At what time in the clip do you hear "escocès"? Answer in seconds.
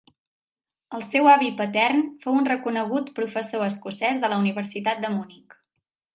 3.67-4.25